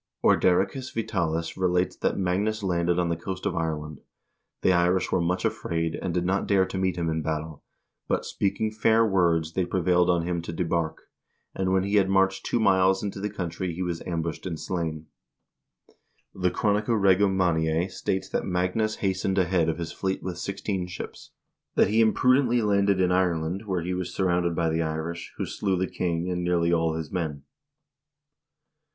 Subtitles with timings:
[0.23, 4.01] Ordericus Vitalis relates that Magnus landed on the coast of Ireland.
[4.63, 7.63] The Irish were much afraid, and did not dare to meet him in battle,
[8.07, 11.03] but, speaking fair words, they prevailed on him to debark,
[11.53, 15.93] and when he had marched two miles into the country he was ambushed and slain.2
[16.41, 21.29] The" Chronica Regum Manniae" states that Magnus hastened ahead of his fleet with sixteen ships;
[21.75, 25.45] that he imprudently landed in Ireland, where he was sur rounded by the Irish, who
[25.45, 27.43] slew the king and nearly all his men.